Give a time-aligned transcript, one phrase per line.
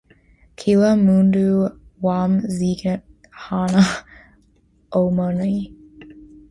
[0.59, 1.45] Kila mundu
[2.05, 3.81] wamzighana
[5.01, 5.55] omoni.